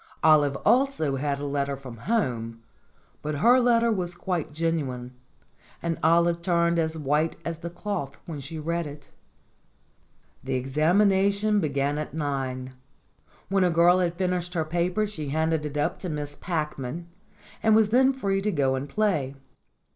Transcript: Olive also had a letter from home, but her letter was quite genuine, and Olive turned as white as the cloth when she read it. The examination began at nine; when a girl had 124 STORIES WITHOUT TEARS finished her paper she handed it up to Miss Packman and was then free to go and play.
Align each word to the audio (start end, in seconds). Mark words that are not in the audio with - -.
Olive 0.23 0.55
also 0.65 1.17
had 1.17 1.39
a 1.39 1.45
letter 1.45 1.77
from 1.77 1.95
home, 1.97 2.63
but 3.21 3.35
her 3.35 3.59
letter 3.59 3.91
was 3.91 4.15
quite 4.15 4.51
genuine, 4.51 5.13
and 5.79 5.99
Olive 6.01 6.41
turned 6.41 6.79
as 6.79 6.97
white 6.97 7.35
as 7.45 7.59
the 7.59 7.69
cloth 7.69 8.17
when 8.25 8.39
she 8.39 8.57
read 8.57 8.87
it. 8.87 9.11
The 10.43 10.55
examination 10.55 11.59
began 11.59 11.99
at 11.99 12.15
nine; 12.15 12.73
when 13.47 13.63
a 13.63 13.69
girl 13.69 13.99
had 13.99 14.19
124 14.19 14.41
STORIES 14.41 14.49
WITHOUT 14.49 14.49
TEARS 14.49 14.49
finished 14.49 14.53
her 14.55 14.65
paper 14.65 15.05
she 15.35 15.37
handed 15.37 15.65
it 15.67 15.77
up 15.79 15.99
to 15.99 16.09
Miss 16.09 16.35
Packman 16.35 17.07
and 17.61 17.75
was 17.75 17.89
then 17.89 18.11
free 18.11 18.41
to 18.41 18.51
go 18.51 18.73
and 18.73 18.89
play. 18.89 19.35